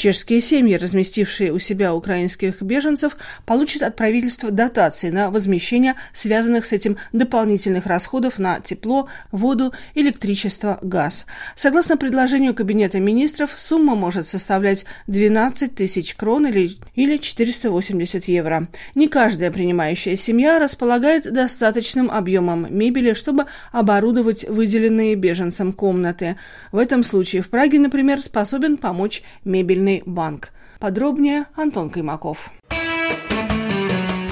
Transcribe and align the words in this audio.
Чешские 0.00 0.40
семьи, 0.40 0.76
разместившие 0.76 1.52
у 1.52 1.58
себя 1.58 1.94
украинских 1.94 2.62
беженцев, 2.62 3.18
получат 3.44 3.82
от 3.82 3.96
правительства 3.96 4.50
дотации 4.50 5.10
на 5.10 5.30
возмещение 5.30 5.94
связанных 6.14 6.64
с 6.64 6.72
этим 6.72 6.96
дополнительных 7.12 7.84
расходов 7.84 8.38
на 8.38 8.60
тепло, 8.60 9.10
воду, 9.30 9.74
электричество, 9.94 10.78
газ. 10.80 11.26
Согласно 11.54 11.98
предложению 11.98 12.54
Кабинета 12.54 12.98
министров, 12.98 13.52
сумма 13.58 13.94
может 13.94 14.26
составлять 14.26 14.86
12 15.06 15.74
тысяч 15.74 16.14
крон 16.14 16.46
или, 16.46 16.78
или 16.94 17.18
480 17.18 18.24
евро. 18.26 18.68
Не 18.94 19.06
каждая 19.06 19.50
принимающая 19.50 20.16
семья 20.16 20.58
располагает 20.58 21.30
достаточным 21.30 22.10
объемом 22.10 22.74
мебели, 22.74 23.12
чтобы 23.12 23.44
оборудовать 23.70 24.48
выделенные 24.48 25.14
беженцам 25.14 25.74
комнаты. 25.74 26.38
В 26.72 26.78
этом 26.78 27.04
случае 27.04 27.42
в 27.42 27.50
Праге, 27.50 27.78
например, 27.78 28.22
способен 28.22 28.78
помочь 28.78 29.22
мебельный 29.44 29.89
банк. 29.98 30.52
Подробнее 30.78 31.46
Антон 31.56 31.90
Каймаков. 31.90 32.50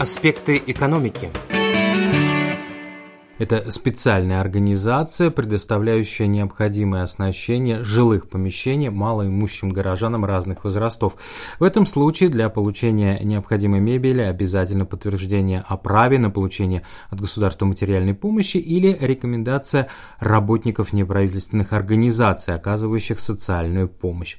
Аспекты 0.01 0.62
экономики. 0.66 1.29
Это 3.39 3.71
специальная 3.71 4.41
организация, 4.41 5.30
предоставляющая 5.30 6.27
необходимое 6.27 7.05
оснащение 7.05 7.85
жилых 7.85 8.29
помещений 8.29 8.89
малоимущим 8.89 9.69
горожанам 9.69 10.25
разных 10.25 10.65
возрастов. 10.65 11.15
В 11.61 11.63
этом 11.63 11.87
случае 11.87 12.30
для 12.30 12.49
получения 12.49 13.19
необходимой 13.23 13.79
мебели 13.79 14.23
обязательно 14.23 14.87
подтверждение 14.87 15.65
о 15.69 15.77
праве 15.77 16.19
на 16.19 16.30
получение 16.30 16.83
от 17.11 17.21
государства 17.21 17.65
материальной 17.65 18.15
помощи 18.15 18.57
или 18.57 18.97
рекомендация 19.01 19.88
работников 20.19 20.93
неправительственных 20.93 21.73
организаций, 21.73 22.55
оказывающих 22.55 23.21
социальную 23.21 23.88
помощь. 23.88 24.37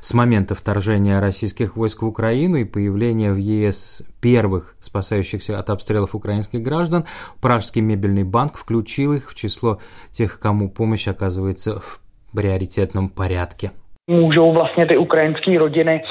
С 0.00 0.14
момента 0.14 0.54
вторжения 0.54 1.20
российских 1.20 1.76
войск 1.76 2.02
в 2.02 2.06
Украину 2.06 2.56
и 2.56 2.64
появления 2.64 3.32
в 3.32 3.36
ЕС 3.36 4.02
первых 4.20 4.76
спасающихся 4.80 5.58
от 5.58 5.70
обстрелов 5.70 6.14
украинских 6.14 6.62
граждан, 6.62 7.04
Пражский 7.40 7.82
мебельный 7.82 8.24
банк 8.24 8.56
включил 8.56 9.12
их 9.12 9.30
в 9.30 9.34
число 9.34 9.78
тех, 10.12 10.40
кому 10.40 10.70
помощь 10.70 11.08
оказывается 11.08 11.80
в 11.80 12.00
приоритетном 12.34 13.08
порядке. 13.08 13.70
Můžou 14.10 14.52
vlastně 14.52 14.86
ty 14.86 14.96
ukrajinské 14.96 15.58
rodiny 15.58 16.02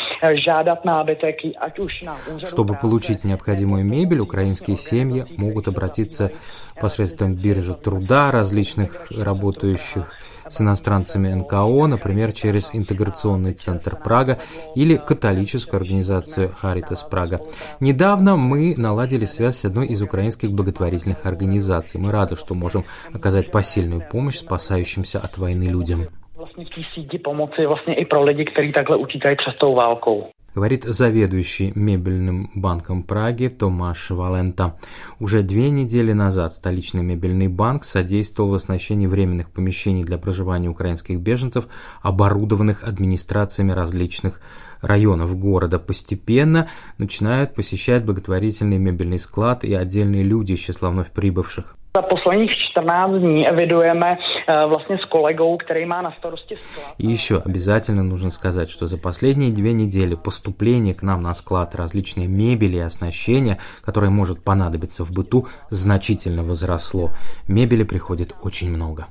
Чтобы 2.46 2.76
получить 2.76 3.24
необходимую 3.24 3.86
мебель, 3.86 4.20
украинские 4.20 4.78
семьи 4.78 5.26
могут 5.38 5.68
обратиться 5.68 6.32
посредством 6.80 7.36
биржи 7.36 7.74
труда 7.74 8.32
различных 8.32 9.08
работающих 9.12 10.14
с 10.48 10.62
иностранцами 10.62 11.34
НКО, 11.34 11.88
например, 11.88 12.32
через 12.32 12.70
Интеграционный 12.74 13.54
центр 13.54 13.96
Прага 13.96 14.40
или 14.76 14.96
католическую 14.96 15.80
организацию 15.80 16.54
Харитас 16.54 17.04
Прага. 17.04 17.42
Недавно 17.80 18.36
мы 18.36 18.76
наладили 18.78 19.26
связь 19.26 19.58
с 19.58 19.66
одной 19.66 19.88
из 19.88 20.02
украинских 20.02 20.52
благотворительных 20.52 21.26
организаций. 21.26 22.00
Мы 22.00 22.12
рады, 22.12 22.36
что 22.36 22.54
можем 22.54 22.86
оказать 23.14 23.52
посильную 23.52 24.04
помощь 24.08 24.38
спасающимся 24.38 25.20
от 25.20 25.38
войны 25.38 25.64
людям. 25.64 26.10
Vlastnictví 26.56 26.86
síti 26.94 27.20
pomoci 27.20 27.66
vlastně 27.66 27.96
i 27.96 28.06
pro 28.06 28.24
lidi, 28.24 28.46
kteří 28.46 28.72
takhle 28.72 28.98
utíkají 28.98 29.36
přes 29.36 29.56
tou 29.56 29.76
válkou 29.76 30.28
говорит 30.56 30.86
заведующий 30.86 31.74
мебельным 31.76 32.50
банком 32.56 33.04
Праги 33.04 33.50
Томаш 33.50 34.10
Валента. 34.12 34.76
Уже 35.20 35.44
две 35.44 35.70
недели 35.70 36.14
назад 36.14 36.54
столичный 36.54 37.04
мебельный 37.04 37.50
банк 37.50 37.84
содействовал 37.84 38.52
в 38.52 38.54
оснащении 38.54 39.06
временных 39.06 39.52
помещений 39.52 40.04
для 40.04 40.18
проживания 40.18 40.70
украинских 40.70 41.20
беженцев, 41.20 41.66
оборудованных 42.02 42.88
администрациями 42.88 43.74
различных 43.74 44.40
районов 44.82 45.38
города. 45.38 45.78
Постепенно 45.78 46.70
начинают 46.98 47.54
посещать 47.54 48.06
благотворительный 48.06 48.78
мебельный 48.78 49.20
склад 49.20 49.66
и 49.66 49.74
отдельные 49.74 50.24
люди 50.24 50.54
из 50.54 50.60
числа 50.60 50.90
вновь 50.90 51.12
прибывших. 51.12 51.76
За 51.96 52.02
последних 52.02 52.52
14 52.74 53.22
дней 53.22 53.46
эвидуeme 53.48 54.18
vlastně 54.48 54.98
с 54.98 55.06
колегou, 55.06 55.58
который 55.58 55.86
má 55.86 56.02
на 56.02 56.12
старости 56.12 56.56
склад. 56.56 56.96
И 56.98 57.08
еще 57.08 57.42
обязательно 57.46 58.04
нужно 58.04 58.32
сказать, 58.32 58.70
что 58.70 58.88
за 58.88 58.98
последние 58.98 59.52
две 59.52 59.74
недели 59.74 60.16
поступление 60.16 60.94
к 60.94 61.04
нам 61.04 61.22
на 61.22 61.34
склад 61.34 61.76
различной 61.76 62.28
мебели 62.28 62.78
и 62.78 62.80
оснащения, 62.80 63.58
которое 63.84 64.10
может 64.10 64.44
понадобиться 64.44 65.04
в 65.04 65.12
быту, 65.12 65.48
значительно 65.70 66.44
возросло. 66.44 67.12
Мебели 67.48 67.84
приходит 67.84 68.36
очень 68.42 68.70
много. 68.72 69.08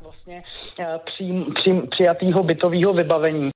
Přijatého 1.90 2.42
bytového 2.42 2.92
vybavení 2.92 3.53